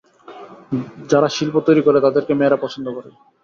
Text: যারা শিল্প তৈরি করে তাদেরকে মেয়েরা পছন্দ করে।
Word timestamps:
যারা 1.11 1.27
শিল্প 1.35 1.55
তৈরি 1.67 1.81
করে 1.83 1.99
তাদেরকে 2.05 2.33
মেয়েরা 2.35 2.57
পছন্দ 2.63 2.85
করে। 2.95 3.09